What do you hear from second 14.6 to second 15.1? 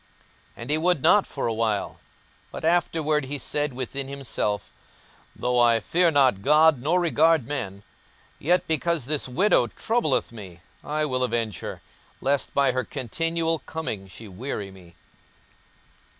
me.